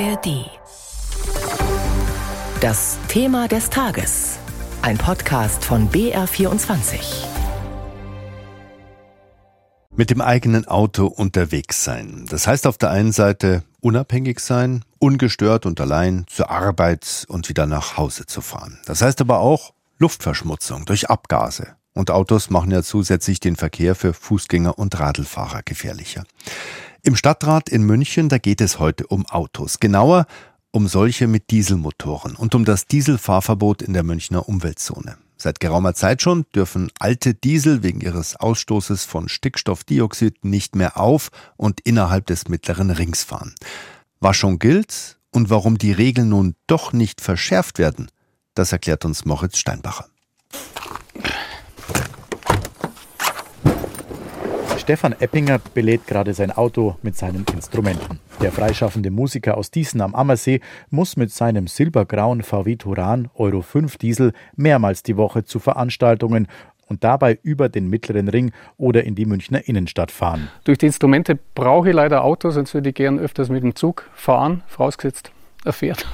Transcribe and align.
ARD. 0.00 0.50
Das 2.60 2.98
Thema 3.06 3.46
des 3.46 3.70
Tages. 3.70 4.38
Ein 4.82 4.98
Podcast 4.98 5.64
von 5.64 5.88
BR24. 5.88 7.26
Mit 9.94 10.10
dem 10.10 10.20
eigenen 10.20 10.66
Auto 10.66 11.06
unterwegs 11.06 11.84
sein. 11.84 12.26
Das 12.28 12.48
heißt 12.48 12.66
auf 12.66 12.76
der 12.76 12.90
einen 12.90 13.12
Seite 13.12 13.62
unabhängig 13.80 14.40
sein, 14.40 14.84
ungestört 14.98 15.64
und 15.64 15.80
allein 15.80 16.24
zur 16.26 16.50
Arbeit 16.50 17.24
und 17.28 17.48
wieder 17.48 17.66
nach 17.66 17.96
Hause 17.96 18.26
zu 18.26 18.40
fahren. 18.40 18.80
Das 18.86 19.00
heißt 19.00 19.20
aber 19.20 19.38
auch 19.38 19.74
Luftverschmutzung 19.98 20.86
durch 20.86 21.08
Abgase. 21.08 21.76
Und 21.92 22.10
Autos 22.10 22.50
machen 22.50 22.72
ja 22.72 22.82
zusätzlich 22.82 23.38
den 23.38 23.54
Verkehr 23.54 23.94
für 23.94 24.12
Fußgänger 24.12 24.76
und 24.76 24.98
Radlfahrer 24.98 25.62
gefährlicher. 25.64 26.24
Im 27.06 27.16
Stadtrat 27.16 27.68
in 27.68 27.82
München, 27.82 28.30
da 28.30 28.38
geht 28.38 28.62
es 28.62 28.78
heute 28.78 29.06
um 29.06 29.26
Autos. 29.26 29.78
Genauer 29.78 30.24
um 30.70 30.88
solche 30.88 31.26
mit 31.26 31.50
Dieselmotoren 31.50 32.34
und 32.34 32.54
um 32.54 32.64
das 32.64 32.86
Dieselfahrverbot 32.86 33.82
in 33.82 33.92
der 33.92 34.02
Münchner 34.02 34.48
Umweltzone. 34.48 35.18
Seit 35.36 35.60
geraumer 35.60 35.92
Zeit 35.92 36.22
schon 36.22 36.46
dürfen 36.54 36.90
alte 36.98 37.34
Diesel 37.34 37.82
wegen 37.82 38.00
ihres 38.00 38.36
Ausstoßes 38.36 39.04
von 39.04 39.28
Stickstoffdioxid 39.28 40.46
nicht 40.46 40.76
mehr 40.76 40.98
auf 40.98 41.28
und 41.58 41.82
innerhalb 41.82 42.24
des 42.24 42.48
mittleren 42.48 42.88
Rings 42.88 43.22
fahren. 43.22 43.54
Was 44.20 44.38
schon 44.38 44.58
gilt 44.58 45.18
und 45.30 45.50
warum 45.50 45.76
die 45.76 45.92
Regeln 45.92 46.30
nun 46.30 46.54
doch 46.66 46.94
nicht 46.94 47.20
verschärft 47.20 47.78
werden, 47.78 48.08
das 48.54 48.72
erklärt 48.72 49.04
uns 49.04 49.26
Moritz 49.26 49.58
Steinbacher. 49.58 50.06
Stefan 54.84 55.14
Eppinger 55.18 55.62
belädt 55.72 56.06
gerade 56.06 56.34
sein 56.34 56.52
Auto 56.52 56.96
mit 57.00 57.16
seinen 57.16 57.46
Instrumenten. 57.54 58.20
Der 58.42 58.52
freischaffende 58.52 59.10
Musiker 59.10 59.56
aus 59.56 59.70
Diesen 59.70 60.02
am 60.02 60.14
Ammersee 60.14 60.60
muss 60.90 61.16
mit 61.16 61.32
seinem 61.32 61.68
silbergrauen 61.68 62.42
VW 62.42 62.76
Turan 62.76 63.30
Euro 63.34 63.62
5 63.62 63.96
Diesel 63.96 64.34
mehrmals 64.56 65.02
die 65.02 65.16
Woche 65.16 65.42
zu 65.42 65.58
Veranstaltungen 65.58 66.48
und 66.86 67.02
dabei 67.02 67.38
über 67.42 67.70
den 67.70 67.88
mittleren 67.88 68.28
Ring 68.28 68.52
oder 68.76 69.04
in 69.04 69.14
die 69.14 69.24
Münchner 69.24 69.66
Innenstadt 69.66 70.10
fahren. 70.10 70.48
Durch 70.64 70.76
die 70.76 70.86
Instrumente 70.86 71.38
brauche 71.54 71.88
ich 71.88 71.94
leider 71.94 72.22
Autos, 72.22 72.52
sonst 72.52 72.74
würde 72.74 72.90
ich 72.90 72.94
gern 72.94 73.18
öfters 73.18 73.48
mit 73.48 73.62
dem 73.62 73.74
Zug 73.74 74.10
fahren, 74.12 74.64
vorausgesetzt 74.66 75.32
er 75.64 75.72
fährt. 75.72 76.06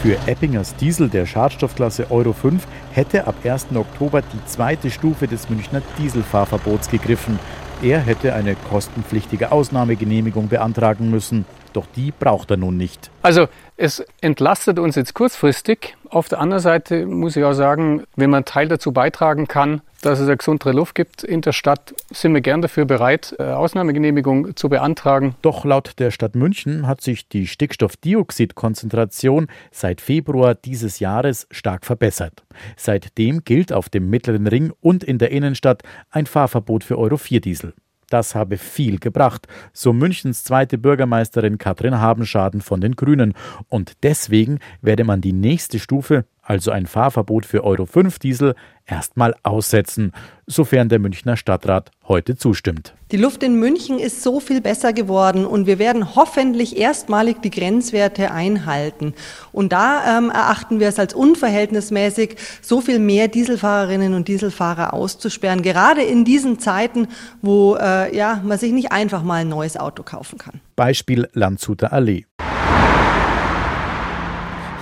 Für 0.00 0.16
Eppingers 0.26 0.74
Diesel 0.76 1.10
der 1.10 1.26
Schadstoffklasse 1.26 2.10
Euro 2.10 2.32
5 2.32 2.66
hätte 2.96 3.26
ab 3.26 3.34
1. 3.44 3.66
Oktober 3.74 4.22
die 4.22 4.44
zweite 4.46 4.90
Stufe 4.90 5.28
des 5.28 5.50
Münchner 5.50 5.82
Dieselfahrverbots 5.98 6.90
gegriffen. 6.90 7.38
Er 7.82 8.00
hätte 8.00 8.34
eine 8.34 8.56
kostenpflichtige 8.70 9.52
Ausnahmegenehmigung 9.52 10.48
beantragen 10.48 11.10
müssen. 11.10 11.44
Doch 11.76 11.86
die 11.94 12.10
braucht 12.10 12.50
er 12.50 12.56
nun 12.56 12.78
nicht. 12.78 13.10
Also 13.20 13.48
es 13.76 14.02
entlastet 14.22 14.78
uns 14.78 14.96
jetzt 14.96 15.12
kurzfristig. 15.12 15.94
Auf 16.08 16.26
der 16.26 16.40
anderen 16.40 16.62
Seite 16.62 17.04
muss 17.04 17.36
ich 17.36 17.44
auch 17.44 17.52
sagen, 17.52 18.04
wenn 18.16 18.30
man 18.30 18.46
Teil 18.46 18.68
dazu 18.68 18.92
beitragen 18.92 19.46
kann, 19.46 19.82
dass 20.00 20.18
es 20.18 20.26
eine 20.26 20.38
gesundere 20.38 20.72
Luft 20.72 20.94
gibt 20.94 21.22
in 21.22 21.42
der 21.42 21.52
Stadt, 21.52 21.92
sind 22.10 22.32
wir 22.32 22.40
gern 22.40 22.62
dafür 22.62 22.86
bereit, 22.86 23.36
äh, 23.38 23.42
Ausnahmegenehmigung 23.42 24.56
zu 24.56 24.70
beantragen. 24.70 25.34
Doch 25.42 25.66
laut 25.66 25.98
der 25.98 26.10
Stadt 26.10 26.34
München 26.34 26.86
hat 26.86 27.02
sich 27.02 27.28
die 27.28 27.46
Stickstoffdioxidkonzentration 27.46 29.48
seit 29.70 30.00
Februar 30.00 30.54
dieses 30.54 30.98
Jahres 30.98 31.46
stark 31.50 31.84
verbessert. 31.84 32.46
Seitdem 32.78 33.44
gilt 33.44 33.70
auf 33.70 33.90
dem 33.90 34.08
Mittleren 34.08 34.46
Ring 34.46 34.72
und 34.80 35.04
in 35.04 35.18
der 35.18 35.30
Innenstadt 35.30 35.82
ein 36.08 36.24
Fahrverbot 36.24 36.84
für 36.84 36.96
Euro 36.96 37.18
4 37.18 37.42
Diesel. 37.42 37.74
Das 38.08 38.34
habe 38.34 38.56
viel 38.56 38.98
gebracht, 38.98 39.48
so 39.72 39.92
Münchens 39.92 40.44
zweite 40.44 40.78
Bürgermeisterin 40.78 41.58
Katrin 41.58 41.98
Habenschaden 41.98 42.60
von 42.60 42.80
den 42.80 42.94
Grünen. 42.94 43.34
Und 43.68 44.04
deswegen 44.04 44.60
werde 44.80 45.04
man 45.04 45.20
die 45.20 45.32
nächste 45.32 45.78
Stufe, 45.78 46.24
also 46.46 46.70
ein 46.70 46.86
Fahrverbot 46.86 47.44
für 47.44 47.64
Euro 47.64 47.86
5 47.86 48.18
Diesel, 48.20 48.54
erstmal 48.86 49.34
aussetzen, 49.42 50.12
sofern 50.46 50.88
der 50.88 51.00
Münchner 51.00 51.36
Stadtrat 51.36 51.90
heute 52.06 52.36
zustimmt. 52.36 52.94
Die 53.10 53.16
Luft 53.16 53.42
in 53.42 53.56
München 53.56 53.98
ist 53.98 54.22
so 54.22 54.38
viel 54.38 54.60
besser 54.60 54.92
geworden 54.92 55.44
und 55.44 55.66
wir 55.66 55.80
werden 55.80 56.14
hoffentlich 56.14 56.76
erstmalig 56.76 57.42
die 57.42 57.50
Grenzwerte 57.50 58.30
einhalten. 58.30 59.14
Und 59.52 59.72
da 59.72 60.18
ähm, 60.18 60.30
erachten 60.30 60.78
wir 60.78 60.88
es 60.88 61.00
als 61.00 61.14
unverhältnismäßig, 61.14 62.36
so 62.62 62.80
viel 62.80 63.00
mehr 63.00 63.26
Dieselfahrerinnen 63.26 64.14
und 64.14 64.28
Dieselfahrer 64.28 64.94
auszusperren, 64.94 65.62
gerade 65.62 66.02
in 66.02 66.24
diesen 66.24 66.60
Zeiten, 66.60 67.08
wo 67.42 67.76
äh, 67.76 68.16
ja, 68.16 68.40
man 68.44 68.58
sich 68.58 68.72
nicht 68.72 68.92
einfach 68.92 69.24
mal 69.24 69.40
ein 69.40 69.48
neues 69.48 69.76
Auto 69.76 70.04
kaufen 70.04 70.38
kann. 70.38 70.60
Beispiel 70.76 71.28
Landshuter 71.32 71.92
Allee. 71.92 72.24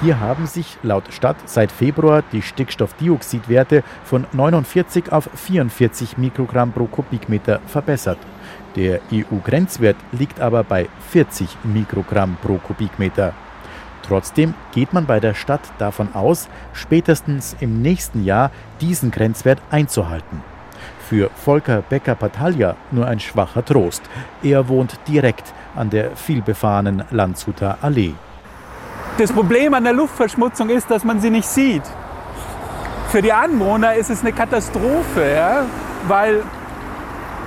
Hier 0.05 0.21
haben 0.21 0.47
sich 0.47 0.77
laut 0.83 1.15
Stadt 1.15 1.39
seit 1.47 1.73
Februar 1.73 2.23
die 2.31 2.43
Stickstoffdioxidwerte 2.43 3.83
von 4.05 4.27
49 4.33 5.11
auf 5.11 5.31
44 5.35 6.19
Mikrogramm 6.19 6.73
pro 6.73 6.85
Kubikmeter 6.85 7.61
verbessert. 7.67 8.19
Der 8.77 9.01
EU-Grenzwert 9.11 9.97
liegt 10.13 10.41
aber 10.41 10.63
bei 10.63 10.89
40 11.09 11.49
Mikrogramm 11.65 12.37
pro 12.43 12.59
Kubikmeter. 12.59 13.33
Trotzdem 14.07 14.53
geht 14.75 14.93
man 14.93 15.07
bei 15.07 15.21
der 15.21 15.33
Stadt 15.33 15.63
davon 15.79 16.15
aus, 16.15 16.51
spätestens 16.75 17.57
im 17.61 17.81
nächsten 17.81 18.27
Jahr 18.27 18.51
diesen 18.83 19.11
Grenzwert 19.11 19.63
einzuhalten. 19.71 20.43
Für 21.09 21.31
Volker 21.35 21.81
Becker-Patalja 21.81 22.77
nur 22.91 23.07
ein 23.07 23.21
schwacher 23.21 23.65
Trost. 23.65 24.03
Er 24.43 24.69
wohnt 24.69 24.99
direkt 25.09 25.55
an 25.75 25.89
der 25.89 26.15
vielbefahrenen 26.15 27.05
Landshuter 27.11 27.79
Allee. 27.81 28.13
Das 29.17 29.31
Problem 29.31 29.75
an 29.75 29.85
der 29.85 29.93
Luftverschmutzung 29.93 30.71
ist, 30.71 30.91
dass 30.91 31.05
man 31.05 31.21
sie 31.21 31.31
nicht 31.31 31.47
sieht. 31.47 31.85
Für 33.11 33.23
die 33.23 33.33
Anwohner 33.33 33.95
ist 33.95 34.11
es 34.11 34.23
eine 34.23 34.33
Katastrophe, 34.33 35.33
ja? 35.33 35.67
weil 36.09 36.43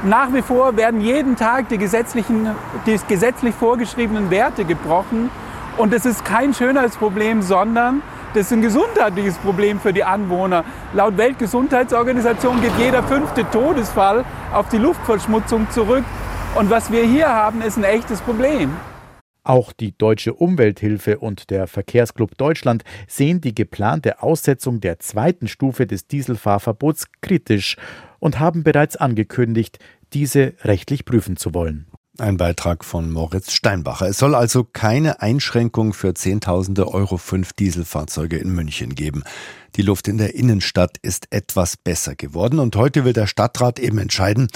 nach 0.03 0.31
wie 0.31 0.41
vor 0.41 0.77
werden 0.77 1.01
jeden 1.01 1.35
Tag 1.35 1.67
die, 1.67 1.77
gesetzlichen, 1.77 2.51
die 2.85 2.97
gesetzlich 3.09 3.53
vorgeschriebenen 3.53 4.29
Werte 4.29 4.63
gebrochen. 4.63 5.29
Und 5.75 5.91
das 5.91 6.05
ist 6.05 6.23
kein 6.23 6.53
Schönheitsproblem, 6.53 7.41
sondern 7.41 8.01
das 8.33 8.45
ist 8.45 8.53
ein 8.53 8.61
gesundheitliches 8.61 9.35
Problem 9.37 9.81
für 9.81 9.91
die 9.91 10.05
Anwohner. 10.05 10.63
Laut 10.93 11.17
Weltgesundheitsorganisation 11.17 12.61
geht 12.61 12.77
jeder 12.79 13.03
fünfte 13.03 13.43
Todesfall 13.51 14.23
auf 14.53 14.69
die 14.69 14.77
Luftverschmutzung 14.77 15.69
zurück. 15.71 16.05
Und 16.55 16.69
was 16.69 16.93
wir 16.93 17.03
hier 17.03 17.27
haben, 17.27 17.61
ist 17.61 17.75
ein 17.75 17.83
echtes 17.83 18.21
Problem. 18.21 18.73
Auch 19.47 19.71
die 19.71 19.97
Deutsche 19.97 20.33
Umwelthilfe 20.33 21.19
und 21.19 21.51
der 21.51 21.67
Verkehrsclub 21.67 22.37
Deutschland 22.37 22.83
sehen 23.07 23.39
die 23.39 23.55
geplante 23.55 24.21
Aussetzung 24.21 24.81
der 24.81 24.99
zweiten 24.99 25.47
Stufe 25.47 25.87
des 25.87 26.05
Dieselfahrverbots 26.05 27.05
kritisch 27.21 27.77
und 28.19 28.41
haben 28.41 28.63
bereits 28.65 28.97
angekündigt, 28.97 29.79
diese 30.11 30.53
rechtlich 30.65 31.05
prüfen 31.05 31.37
zu 31.37 31.53
wollen. 31.53 31.87
Ein 32.19 32.37
Beitrag 32.37 32.83
von 32.83 33.11
Moritz 33.11 33.51
Steinbacher. 33.51 34.07
Es 34.07 34.17
soll 34.17 34.33
also 34.33 34.63
keine 34.63 35.21
Einschränkung 35.21 35.93
für 35.93 36.15
Zehntausende 36.15 36.87
Euro 36.87 37.17
5 37.17 37.53
Dieselfahrzeuge 37.53 38.37
in 38.37 38.49
München 38.49 38.95
geben. 38.95 39.23
Die 39.75 39.83
Luft 39.83 40.07
in 40.07 40.17
der 40.17 40.33
Innenstadt 40.33 40.97
ist 41.03 41.27
etwas 41.31 41.77
besser 41.77 42.15
geworden 42.15 42.57
und 42.57 42.75
heute 42.75 43.05
will 43.05 43.13
der 43.13 43.27
Stadtrat 43.27 43.77
eben 43.77 43.99
entscheiden, 43.99 44.47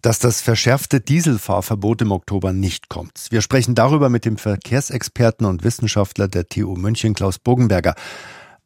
dass 0.00 0.18
das 0.18 0.40
verschärfte 0.40 1.00
Dieselfahrverbot 1.00 2.00
im 2.00 2.12
Oktober 2.12 2.54
nicht 2.54 2.88
kommt. 2.88 3.26
Wir 3.28 3.42
sprechen 3.42 3.74
darüber 3.74 4.08
mit 4.08 4.24
dem 4.24 4.38
Verkehrsexperten 4.38 5.44
und 5.44 5.62
Wissenschaftler 5.62 6.26
der 6.26 6.48
TU 6.48 6.74
München, 6.74 7.12
Klaus 7.12 7.38
Bogenberger. 7.38 7.96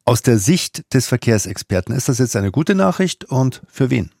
Aus 0.05 0.21
der 0.21 0.37
Sicht 0.37 0.93
des 0.93 1.07
Verkehrsexperten 1.07 1.93
ist 1.93 2.07
das 2.07 2.19
jetzt 2.19 2.37
eine 2.37 2.51
gute 2.51 2.73
Nachricht 2.73 3.25
und 3.25 3.63
für 3.67 3.89
wen? 3.89 4.11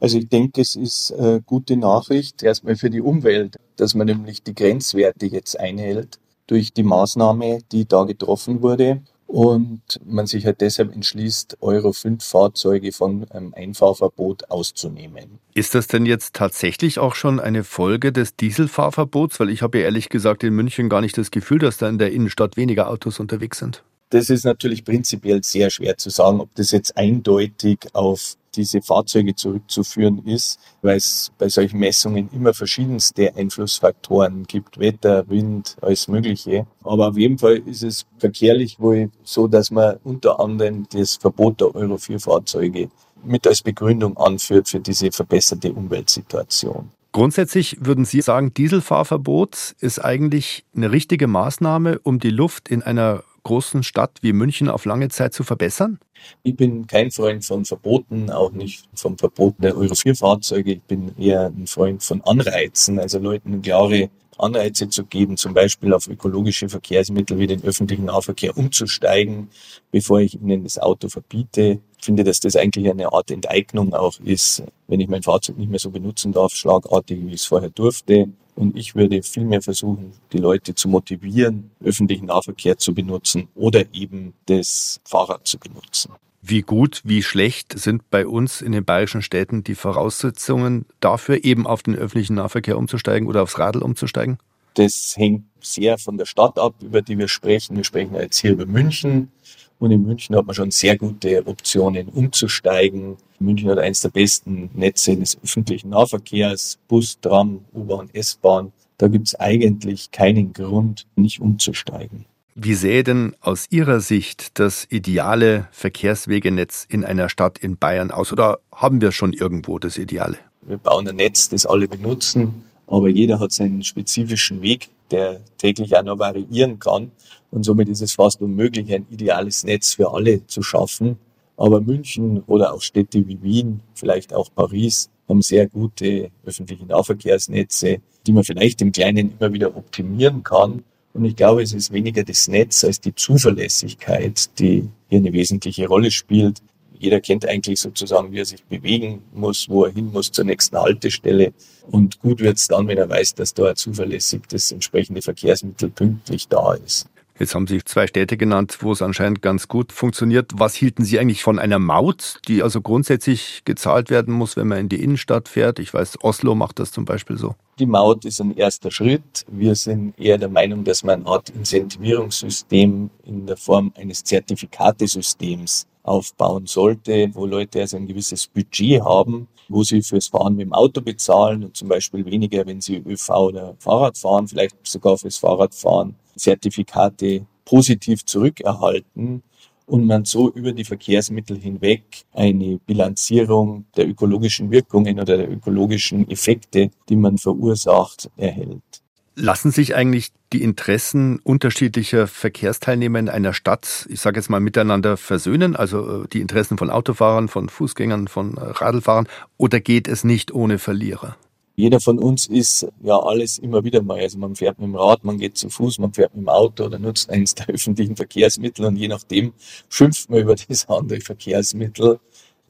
Also 0.00 0.18
ich 0.18 0.28
denke, 0.28 0.60
es 0.60 0.76
ist 0.76 1.12
eine 1.12 1.40
gute 1.42 1.76
Nachricht 1.76 2.42
erstmal 2.42 2.76
für 2.76 2.90
die 2.90 3.00
Umwelt, 3.00 3.56
dass 3.76 3.94
man 3.94 4.06
nämlich 4.06 4.42
die 4.42 4.54
Grenzwerte 4.54 5.26
jetzt 5.26 5.58
einhält 5.58 6.18
durch 6.46 6.72
die 6.72 6.82
Maßnahme, 6.82 7.60
die 7.72 7.86
da 7.86 8.04
getroffen 8.04 8.62
wurde 8.62 9.02
und 9.28 9.82
man 10.06 10.26
sich 10.26 10.46
halt 10.46 10.62
deshalb 10.62 10.94
entschließt, 10.94 11.58
Euro 11.60 11.92
5 11.92 12.24
Fahrzeuge 12.24 12.92
von 12.92 13.30
einem 13.30 13.52
Einfahrverbot 13.54 14.50
auszunehmen. 14.50 15.38
Ist 15.52 15.74
das 15.74 15.86
denn 15.86 16.06
jetzt 16.06 16.34
tatsächlich 16.34 16.98
auch 16.98 17.14
schon 17.14 17.38
eine 17.38 17.62
Folge 17.62 18.10
des 18.10 18.36
Dieselfahrverbots? 18.36 19.38
Weil 19.38 19.50
ich 19.50 19.60
habe 19.60 19.78
ehrlich 19.80 20.08
gesagt 20.08 20.44
in 20.44 20.54
München 20.54 20.88
gar 20.88 21.02
nicht 21.02 21.18
das 21.18 21.30
Gefühl, 21.30 21.58
dass 21.58 21.76
da 21.76 21.88
in 21.90 21.98
der 21.98 22.10
Innenstadt 22.10 22.56
weniger 22.56 22.88
Autos 22.88 23.20
unterwegs 23.20 23.58
sind. 23.58 23.82
Das 24.10 24.30
ist 24.30 24.44
natürlich 24.44 24.84
prinzipiell 24.84 25.42
sehr 25.42 25.68
schwer 25.70 25.96
zu 25.98 26.08
sagen, 26.08 26.40
ob 26.40 26.54
das 26.54 26.70
jetzt 26.70 26.96
eindeutig 26.96 27.78
auf 27.92 28.36
diese 28.54 28.80
Fahrzeuge 28.80 29.34
zurückzuführen 29.34 30.26
ist, 30.26 30.58
weil 30.82 30.96
es 30.96 31.30
bei 31.38 31.48
solchen 31.48 31.78
Messungen 31.78 32.30
immer 32.32 32.54
verschiedenste 32.54 33.34
Einflussfaktoren 33.36 34.44
gibt, 34.44 34.78
Wetter, 34.78 35.28
Wind, 35.28 35.76
alles 35.82 36.08
Mögliche. 36.08 36.66
Aber 36.82 37.08
auf 37.08 37.18
jeden 37.18 37.38
Fall 37.38 37.58
ist 37.66 37.82
es 37.82 38.06
verkehrlich 38.18 38.80
wohl 38.80 39.10
so, 39.22 39.46
dass 39.46 39.70
man 39.70 39.96
unter 40.04 40.40
anderem 40.40 40.86
das 40.90 41.16
Verbot 41.16 41.60
der 41.60 41.74
Euro 41.74 41.98
4 41.98 42.18
Fahrzeuge 42.18 42.90
mit 43.24 43.46
als 43.46 43.62
Begründung 43.62 44.16
anführt 44.16 44.68
für 44.68 44.80
diese 44.80 45.12
verbesserte 45.12 45.72
Umweltsituation. 45.72 46.90
Grundsätzlich 47.12 47.78
würden 47.80 48.04
Sie 48.04 48.20
sagen, 48.20 48.54
Dieselfahrverbot 48.54 49.74
ist 49.80 50.04
eigentlich 50.04 50.64
eine 50.74 50.92
richtige 50.92 51.26
Maßnahme, 51.26 51.98
um 52.02 52.18
die 52.18 52.30
Luft 52.30 52.68
in 52.68 52.82
einer 52.82 53.24
großen 53.48 53.82
Stadt 53.82 54.18
wie 54.20 54.34
München 54.34 54.68
auf 54.68 54.84
lange 54.84 55.08
Zeit 55.08 55.32
zu 55.32 55.42
verbessern? 55.42 55.98
Ich 56.42 56.54
bin 56.54 56.86
kein 56.86 57.10
Freund 57.10 57.42
von 57.46 57.64
Verboten, 57.64 58.30
auch 58.30 58.52
nicht 58.52 58.84
vom 58.94 59.16
Verbot 59.16 59.54
der 59.58 59.74
Euro 59.74 59.94
4 59.94 60.14
Fahrzeuge. 60.14 60.72
Ich 60.72 60.82
bin 60.82 61.16
eher 61.18 61.46
ein 61.46 61.66
Freund 61.66 62.02
von 62.02 62.20
Anreizen, 62.20 62.98
also 62.98 63.18
Leuten 63.18 63.62
klare 63.62 64.10
Anreize 64.36 64.90
zu 64.90 65.04
geben, 65.04 65.38
zum 65.38 65.54
Beispiel 65.54 65.94
auf 65.94 66.08
ökologische 66.08 66.68
Verkehrsmittel 66.68 67.38
wie 67.38 67.46
den 67.46 67.64
öffentlichen 67.64 68.04
Nahverkehr 68.04 68.56
umzusteigen, 68.56 69.48
bevor 69.90 70.20
ich 70.20 70.34
ihnen 70.34 70.64
das 70.64 70.78
Auto 70.78 71.08
verbiete. 71.08 71.80
Ich 71.98 72.04
finde, 72.04 72.24
dass 72.24 72.40
das 72.40 72.54
eigentlich 72.54 72.90
eine 72.90 73.10
Art 73.12 73.30
Enteignung 73.30 73.94
auch 73.94 74.20
ist, 74.20 74.62
wenn 74.88 75.00
ich 75.00 75.08
mein 75.08 75.22
Fahrzeug 75.22 75.56
nicht 75.56 75.70
mehr 75.70 75.80
so 75.80 75.90
benutzen 75.90 76.32
darf, 76.32 76.52
schlagartig, 76.52 77.18
wie 77.22 77.28
ich 77.28 77.40
es 77.40 77.46
vorher 77.46 77.70
durfte. 77.70 78.28
Und 78.58 78.76
ich 78.76 78.96
würde 78.96 79.22
vielmehr 79.22 79.62
versuchen, 79.62 80.10
die 80.32 80.38
Leute 80.38 80.74
zu 80.74 80.88
motivieren, 80.88 81.70
öffentlichen 81.80 82.26
Nahverkehr 82.26 82.76
zu 82.76 82.92
benutzen 82.92 83.46
oder 83.54 83.84
eben 83.92 84.34
das 84.46 85.00
Fahrrad 85.04 85.46
zu 85.46 85.60
benutzen. 85.60 86.14
Wie 86.42 86.62
gut, 86.62 87.00
wie 87.04 87.22
schlecht 87.22 87.78
sind 87.78 88.10
bei 88.10 88.26
uns 88.26 88.60
in 88.60 88.72
den 88.72 88.84
bayerischen 88.84 89.22
Städten 89.22 89.62
die 89.62 89.76
Voraussetzungen 89.76 90.86
dafür, 90.98 91.44
eben 91.44 91.68
auf 91.68 91.84
den 91.84 91.94
öffentlichen 91.94 92.34
Nahverkehr 92.34 92.76
umzusteigen 92.76 93.28
oder 93.28 93.44
aufs 93.44 93.60
Radl 93.60 93.80
umzusteigen? 93.80 94.38
Das 94.74 95.14
hängt 95.16 95.44
sehr 95.60 95.96
von 95.96 96.18
der 96.18 96.26
Stadt 96.26 96.58
ab, 96.58 96.74
über 96.82 97.00
die 97.00 97.16
wir 97.16 97.28
sprechen. 97.28 97.76
Wir 97.76 97.84
sprechen 97.84 98.16
jetzt 98.16 98.38
hier 98.38 98.52
über 98.52 98.66
München. 98.66 99.30
Und 99.78 99.92
in 99.92 100.04
München 100.04 100.34
hat 100.34 100.46
man 100.46 100.54
schon 100.54 100.70
sehr 100.70 100.96
gute 100.96 101.46
Optionen 101.46 102.08
umzusteigen. 102.08 103.16
München 103.38 103.70
hat 103.70 103.78
eines 103.78 104.00
der 104.00 104.08
besten 104.08 104.70
Netze 104.74 105.16
des 105.16 105.38
öffentlichen 105.42 105.90
Nahverkehrs, 105.90 106.78
Bus, 106.88 107.20
Tram, 107.20 107.60
U-Bahn, 107.72 108.10
S-Bahn. 108.12 108.72
Da 108.96 109.06
gibt 109.06 109.28
es 109.28 109.38
eigentlich 109.38 110.10
keinen 110.10 110.52
Grund, 110.52 111.06
nicht 111.14 111.40
umzusteigen. 111.40 112.24
Wie 112.56 112.74
sähe 112.74 113.04
denn 113.04 113.36
aus 113.40 113.66
Ihrer 113.70 114.00
Sicht 114.00 114.58
das 114.58 114.84
ideale 114.90 115.68
Verkehrswegenetz 115.70 116.84
in 116.88 117.04
einer 117.04 117.28
Stadt 117.28 117.56
in 117.58 117.76
Bayern 117.76 118.10
aus? 118.10 118.32
Oder 118.32 118.58
haben 118.74 119.00
wir 119.00 119.12
schon 119.12 119.32
irgendwo 119.32 119.78
das 119.78 119.96
Ideale? 119.96 120.38
Wir 120.62 120.78
bauen 120.78 121.06
ein 121.06 121.14
Netz, 121.14 121.48
das 121.48 121.66
alle 121.66 121.86
benutzen, 121.86 122.64
aber 122.88 123.08
jeder 123.08 123.38
hat 123.38 123.52
seinen 123.52 123.84
spezifischen 123.84 124.60
Weg, 124.60 124.88
der 125.10 125.40
täglich 125.58 125.96
auch 125.96 126.02
noch 126.02 126.18
variieren 126.18 126.78
kann. 126.78 127.10
Und 127.50 127.64
somit 127.64 127.88
ist 127.88 128.02
es 128.02 128.12
fast 128.12 128.40
unmöglich, 128.40 128.92
ein 128.92 129.06
ideales 129.10 129.64
Netz 129.64 129.94
für 129.94 130.12
alle 130.12 130.46
zu 130.46 130.62
schaffen. 130.62 131.18
Aber 131.56 131.80
München 131.80 132.42
oder 132.46 132.72
auch 132.72 132.82
Städte 132.82 133.26
wie 133.26 133.42
Wien, 133.42 133.80
vielleicht 133.94 134.32
auch 134.32 134.48
Paris, 134.54 135.10
haben 135.28 135.42
sehr 135.42 135.68
gute 135.68 136.30
öffentliche 136.44 136.86
Nahverkehrsnetze, 136.86 137.98
die 138.26 138.32
man 138.32 138.44
vielleicht 138.44 138.80
im 138.80 138.92
Kleinen 138.92 139.34
immer 139.38 139.52
wieder 139.52 139.76
optimieren 139.76 140.42
kann. 140.42 140.84
Und 141.12 141.24
ich 141.24 141.36
glaube, 141.36 141.62
es 141.62 141.72
ist 141.72 141.92
weniger 141.92 142.22
das 142.22 142.48
Netz 142.48 142.84
als 142.84 143.00
die 143.00 143.14
Zuverlässigkeit, 143.14 144.58
die 144.58 144.88
hier 145.08 145.18
eine 145.18 145.32
wesentliche 145.32 145.88
Rolle 145.88 146.10
spielt. 146.10 146.62
Jeder 146.98 147.20
kennt 147.20 147.46
eigentlich 147.46 147.80
sozusagen, 147.80 148.32
wie 148.32 148.40
er 148.40 148.44
sich 148.44 148.64
bewegen 148.64 149.22
muss, 149.32 149.68
wo 149.68 149.84
er 149.84 149.92
hin 149.92 150.10
muss 150.12 150.32
zur 150.32 150.44
nächsten 150.44 150.76
Haltestelle. 150.76 151.52
Und 151.90 152.20
gut 152.20 152.40
wird 152.40 152.58
es 152.58 152.68
dann, 152.68 152.88
wenn 152.88 152.98
er 152.98 153.08
weiß, 153.08 153.34
dass 153.34 153.54
da 153.54 153.74
zuverlässig 153.74 154.42
das 154.48 154.72
entsprechende 154.72 155.22
Verkehrsmittel 155.22 155.90
pünktlich 155.90 156.48
da 156.48 156.74
ist. 156.74 157.08
Jetzt 157.38 157.54
haben 157.54 157.68
Sie 157.68 157.80
zwei 157.84 158.08
Städte 158.08 158.36
genannt, 158.36 158.78
wo 158.80 158.90
es 158.90 159.00
anscheinend 159.00 159.42
ganz 159.42 159.68
gut 159.68 159.92
funktioniert. 159.92 160.50
Was 160.54 160.74
hielten 160.74 161.04
Sie 161.04 161.20
eigentlich 161.20 161.44
von 161.44 161.60
einer 161.60 161.78
Maut, 161.78 162.40
die 162.48 162.64
also 162.64 162.80
grundsätzlich 162.80 163.62
gezahlt 163.64 164.10
werden 164.10 164.34
muss, 164.34 164.56
wenn 164.56 164.66
man 164.66 164.78
in 164.78 164.88
die 164.88 165.00
Innenstadt 165.00 165.48
fährt? 165.48 165.78
Ich 165.78 165.94
weiß, 165.94 166.18
Oslo 166.22 166.56
macht 166.56 166.80
das 166.80 166.90
zum 166.90 167.04
Beispiel 167.04 167.38
so. 167.38 167.54
Die 167.78 167.86
Maut 167.86 168.24
ist 168.24 168.40
ein 168.40 168.56
erster 168.56 168.90
Schritt. 168.90 169.46
Wir 169.46 169.76
sind 169.76 170.18
eher 170.18 170.36
der 170.36 170.48
Meinung, 170.48 170.82
dass 170.82 171.04
man 171.04 171.20
eine 171.20 171.28
Art 171.28 171.50
Incentivierungssystem 171.50 173.08
in 173.24 173.46
der 173.46 173.56
Form 173.56 173.92
eines 173.96 174.24
Zertifikatesystems 174.24 175.86
aufbauen 176.08 176.66
sollte, 176.66 177.30
wo 177.34 177.46
Leute 177.46 177.80
also 177.80 177.96
ein 177.96 178.06
gewisses 178.06 178.46
Budget 178.46 179.02
haben, 179.02 179.48
wo 179.68 179.82
sie 179.82 180.02
fürs 180.02 180.28
Fahren 180.28 180.56
mit 180.56 180.66
dem 180.66 180.72
Auto 180.72 181.00
bezahlen 181.00 181.64
und 181.64 181.76
zum 181.76 181.88
Beispiel 181.88 182.24
weniger, 182.24 182.66
wenn 182.66 182.80
sie 182.80 182.96
ÖV 182.96 183.30
oder 183.30 183.74
Fahrrad 183.78 184.16
fahren, 184.16 184.48
vielleicht 184.48 184.76
sogar 184.86 185.18
fürs 185.18 185.36
Fahrradfahren 185.36 186.14
Zertifikate 186.36 187.46
positiv 187.64 188.24
zurückerhalten 188.24 189.42
und 189.86 190.06
man 190.06 190.24
so 190.24 190.50
über 190.50 190.72
die 190.72 190.84
Verkehrsmittel 190.84 191.58
hinweg 191.58 192.24
eine 192.32 192.78
Bilanzierung 192.78 193.86
der 193.96 194.08
ökologischen 194.08 194.70
Wirkungen 194.70 195.18
oder 195.18 195.36
der 195.36 195.50
ökologischen 195.50 196.30
Effekte, 196.30 196.90
die 197.08 197.16
man 197.16 197.38
verursacht, 197.38 198.30
erhält. 198.36 199.02
Lassen 199.40 199.70
sich 199.70 199.94
eigentlich 199.94 200.32
die 200.52 200.62
Interessen 200.62 201.38
unterschiedlicher 201.38 202.26
Verkehrsteilnehmer 202.26 203.20
in 203.20 203.28
einer 203.28 203.54
Stadt, 203.54 204.06
ich 204.10 204.20
sage 204.20 204.40
jetzt 204.40 204.50
mal, 204.50 204.58
miteinander 204.58 205.16
versöhnen, 205.16 205.76
also 205.76 206.24
äh, 206.24 206.28
die 206.28 206.40
Interessen 206.40 206.76
von 206.76 206.90
Autofahrern, 206.90 207.46
von 207.46 207.68
Fußgängern, 207.68 208.26
von 208.26 208.58
Radlfahrern, 208.58 209.28
oder 209.56 209.78
geht 209.78 210.08
es 210.08 210.24
nicht 210.24 210.52
ohne 210.52 210.78
Verlierer? 210.78 211.36
Jeder 211.76 212.00
von 212.00 212.18
uns 212.18 212.46
ist 212.46 212.88
ja 213.04 213.16
alles 213.16 213.58
immer 213.58 213.84
wieder 213.84 214.02
mal. 214.02 214.18
Also 214.18 214.36
man 214.36 214.56
fährt 214.56 214.80
mit 214.80 214.88
dem 214.88 214.96
Rad, 214.96 215.22
man 215.22 215.38
geht 215.38 215.56
zu 215.56 215.70
Fuß, 215.70 216.00
man 216.00 216.12
fährt 216.12 216.34
mit 216.34 216.44
dem 216.44 216.48
Auto 216.48 216.86
oder 216.86 216.98
nutzt 216.98 217.30
eines 217.30 217.54
der 217.54 217.68
öffentlichen 217.68 218.16
Verkehrsmittel 218.16 218.84
und 218.86 218.96
je 218.96 219.06
nachdem 219.06 219.52
schimpft 219.88 220.28
man 220.28 220.40
über 220.40 220.56
das 220.56 220.88
andere 220.88 221.20
Verkehrsmittel. 221.20 222.18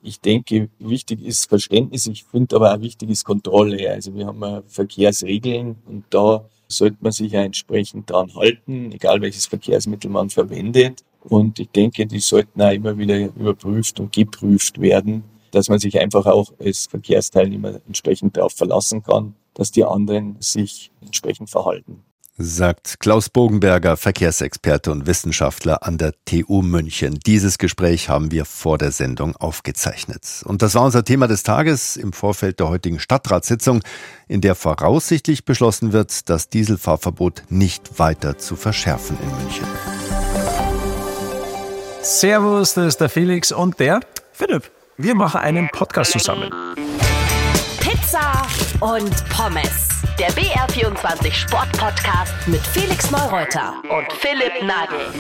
Ich 0.03 0.21
denke, 0.21 0.69
wichtig 0.79 1.25
ist 1.25 1.49
Verständnis. 1.49 2.07
Ich 2.07 2.25
finde 2.25 2.57
aber 2.57 2.75
auch 2.75 2.81
wichtig 2.83 3.09
ist 3.09 3.25
Kontrolle. 3.25 3.91
Also 3.91 4.15
wir 4.15 4.27
haben 4.27 4.43
ja 4.43 4.63
Verkehrsregeln 4.67 5.77
und 5.87 6.05
da 6.11 6.45
sollte 6.69 6.99
man 7.01 7.13
sich 7.13 7.33
ja 7.33 7.43
entsprechend 7.43 8.11
dran 8.11 8.35
halten, 8.35 8.93
egal 8.93 9.21
welches 9.21 9.47
Verkehrsmittel 9.47 10.11
man 10.11 10.31
verwendet. 10.31 11.05
Und 11.21 11.59
ich 11.59 11.71
denke, 11.71 12.07
die 12.07 12.21
sollten 12.21 12.63
auch 12.63 12.71
immer 12.71 12.97
wieder 12.97 13.19
überprüft 13.19 13.99
und 14.01 14.13
geprüft 14.13 14.81
werden 14.81 15.25
dass 15.51 15.69
man 15.69 15.79
sich 15.79 15.99
einfach 15.99 16.27
auch 16.27 16.53
als 16.59 16.87
Verkehrsteilnehmer 16.87 17.81
entsprechend 17.87 18.37
darauf 18.37 18.53
verlassen 18.53 19.03
kann, 19.03 19.35
dass 19.55 19.71
die 19.71 19.85
anderen 19.85 20.37
sich 20.41 20.91
entsprechend 21.01 21.51
verhalten. 21.51 22.05
Sagt 22.41 23.01
Klaus 23.01 23.29
Bogenberger, 23.29 23.97
Verkehrsexperte 23.97 24.93
und 24.93 25.09
Wissenschaftler 25.09 25.85
an 25.85 25.99
der 25.99 26.13
TU 26.25 26.63
München. 26.63 27.19
Dieses 27.27 27.59
Gespräch 27.59 28.09
haben 28.09 28.31
wir 28.31 28.45
vor 28.45 28.79
der 28.79 28.93
Sendung 28.93 29.35
aufgezeichnet. 29.35 30.45
Und 30.45 30.63
das 30.63 30.77
war 30.77 30.85
unser 30.85 31.05
Thema 31.05 31.27
des 31.27 31.43
Tages 31.43 31.97
im 31.97 32.13
Vorfeld 32.13 32.61
der 32.61 32.69
heutigen 32.69 33.01
Stadtratssitzung, 33.01 33.83
in 34.29 34.41
der 34.41 34.55
voraussichtlich 34.55 35.45
beschlossen 35.45 35.93
wird, 35.93 36.29
das 36.31 36.49
Dieselfahrverbot 36.49 37.43
nicht 37.49 37.99
weiter 37.99 38.39
zu 38.39 38.55
verschärfen 38.55 39.19
in 39.21 39.43
München. 39.43 39.67
Servus, 42.03 42.75
das 42.75 42.87
ist 42.87 43.01
der 43.01 43.09
Felix 43.09 43.51
und 43.51 43.81
der 43.81 43.99
Philipp. 44.33 44.71
Wir 44.97 45.17
machen 45.17 45.41
einen 45.41 45.69
Podcast 45.71 46.13
zusammen. 46.13 46.53
Pizza 47.81 48.47
und 48.79 49.29
Pommes. 49.29 49.88
Der 50.19 50.33
BR24 50.33 51.33
Sportpodcast 51.33 52.35
mit 52.49 52.61
Felix 52.61 53.09
Neureuter 53.13 53.75
und 53.89 54.13
Philipp 54.15 54.67
Nagel. 54.67 55.13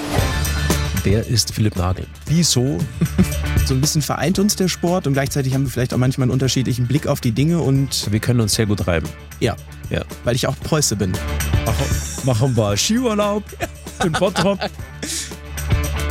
Wer 1.05 1.25
ist 1.25 1.55
Philipp 1.55 1.76
Nagel? 1.76 2.05
Wieso? 2.26 2.78
so 3.64 3.75
ein 3.75 3.81
bisschen 3.81 4.02
vereint 4.02 4.40
uns 4.40 4.57
der 4.57 4.67
Sport 4.67 5.07
und 5.07 5.12
gleichzeitig 5.12 5.55
haben 5.55 5.62
wir 5.62 5.71
vielleicht 5.71 5.95
auch 5.95 5.99
manchmal 5.99 6.25
einen 6.25 6.33
unterschiedlichen 6.33 6.88
Blick 6.88 7.07
auf 7.07 7.21
die 7.21 7.31
Dinge 7.31 7.61
und. 7.61 8.11
Wir 8.11 8.19
können 8.19 8.40
uns 8.40 8.55
sehr 8.55 8.67
gut 8.67 8.88
reiben. 8.88 9.09
Ja. 9.38 9.55
Ja. 9.88 10.02
Weil 10.25 10.35
ich 10.35 10.49
auch 10.49 10.59
Preuße 10.59 10.97
bin. 10.97 11.12
Machen, 11.64 11.87
machen 12.25 12.57
wir 12.57 12.76
Skiurlaub 12.76 13.45
in 14.05 14.11
Bottrop. 14.11 14.59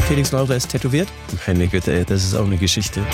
Felix 0.08 0.32
Neurer 0.32 0.56
ist 0.56 0.70
tätowiert. 0.70 1.10
Meine 1.46 1.68
Güte, 1.68 2.06
das 2.06 2.24
ist 2.24 2.36
auch 2.36 2.46
eine 2.46 2.58
Geschichte. 2.58 3.06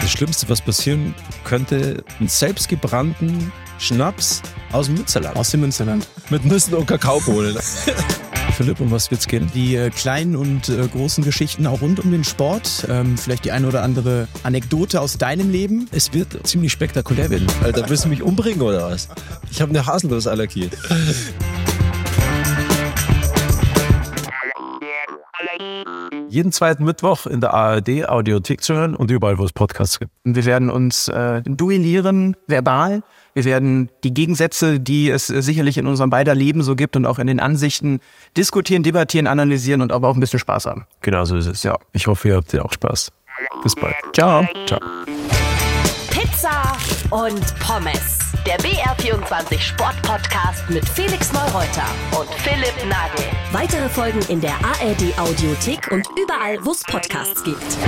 Das 0.00 0.10
Schlimmste, 0.10 0.50
was 0.50 0.60
passieren 0.60 1.14
könnte, 1.44 2.04
einen 2.20 2.28
selbstgebrannten 2.28 3.50
Schnaps 3.78 4.42
aus 4.72 4.86
dem 4.86 4.96
Münsterland. 4.96 5.36
Aus 5.36 5.50
dem 5.50 5.60
Münsterland. 5.60 6.06
Mit 6.30 6.44
Nüssen 6.44 6.74
und 6.74 6.86
Kakaobohnen. 6.86 7.56
Philipp, 8.56 8.80
um 8.80 8.90
was 8.90 9.10
wird's 9.10 9.26
gehen? 9.26 9.50
Die 9.52 9.74
äh, 9.74 9.90
kleinen 9.90 10.36
und 10.36 10.68
äh, 10.68 10.86
großen 10.86 11.24
Geschichten 11.24 11.66
auch 11.66 11.80
rund 11.80 11.98
um 11.98 12.12
den 12.12 12.22
Sport. 12.22 12.86
Ähm, 12.88 13.18
vielleicht 13.18 13.44
die 13.44 13.52
eine 13.52 13.66
oder 13.66 13.82
andere 13.82 14.28
Anekdote 14.44 15.00
aus 15.00 15.18
deinem 15.18 15.50
Leben. 15.50 15.88
Es 15.90 16.12
wird 16.12 16.46
ziemlich 16.46 16.70
spektakulär 16.70 17.30
werden. 17.30 17.48
Alter, 17.64 17.88
willst 17.88 18.04
du 18.04 18.08
mich 18.08 18.22
umbringen 18.22 18.62
oder 18.62 18.90
was? 18.90 19.08
Ich 19.50 19.60
habe 19.60 19.70
eine 19.70 19.86
Haselnussallergie. 19.86 20.70
jeden 26.34 26.52
zweiten 26.52 26.84
Mittwoch 26.84 27.26
in 27.26 27.40
der 27.40 27.54
ARD 27.54 28.08
Audiothek 28.08 28.62
zu 28.62 28.74
hören 28.74 28.94
und 28.96 29.10
überall, 29.10 29.38
wo 29.38 29.44
es 29.44 29.52
Podcasts 29.52 30.00
gibt. 30.00 30.10
Wir 30.24 30.44
werden 30.44 30.68
uns 30.68 31.08
äh, 31.08 31.42
duellieren, 31.44 32.36
verbal. 32.46 33.02
Wir 33.34 33.44
werden 33.44 33.88
die 34.02 34.12
Gegensätze, 34.12 34.80
die 34.80 35.10
es 35.10 35.28
sicherlich 35.28 35.78
in 35.78 35.86
unserem 35.86 36.10
beider 36.10 36.34
Leben 36.34 36.62
so 36.62 36.74
gibt 36.76 36.96
und 36.96 37.06
auch 37.06 37.18
in 37.18 37.28
den 37.28 37.40
Ansichten 37.40 38.00
diskutieren, 38.36 38.82
debattieren, 38.82 39.26
analysieren 39.26 39.80
und 39.80 39.92
aber 39.92 40.08
auch 40.08 40.14
ein 40.14 40.20
bisschen 40.20 40.40
Spaß 40.40 40.66
haben. 40.66 40.86
Genau 41.00 41.24
so 41.24 41.36
ist 41.36 41.46
es, 41.46 41.62
ja. 41.62 41.76
Ich 41.92 42.06
hoffe, 42.06 42.28
ihr 42.28 42.36
habt 42.36 42.52
ja 42.52 42.62
auch 42.62 42.72
Spaß. 42.72 43.10
Bis 43.62 43.74
bald. 43.74 43.94
Ciao. 44.12 44.46
Ciao. 44.66 44.80
Pizza 46.10 46.76
und 47.10 47.58
Pommes. 47.60 48.23
Der 48.46 48.58
BR24 48.58 49.58
Sport 49.58 50.02
Podcast 50.02 50.68
mit 50.68 50.86
Felix 50.86 51.32
Neureuter 51.32 51.86
und 52.18 52.28
Philipp 52.40 52.74
Nagel. 52.86 53.24
Weitere 53.52 53.88
Folgen 53.88 54.20
in 54.28 54.38
der 54.42 54.52
ARD 54.62 55.18
Audiothek 55.18 55.90
und 55.90 56.06
überall, 56.18 56.58
wo 56.62 56.72
es 56.72 56.82
Podcasts 56.82 57.42
gibt. 57.42 57.78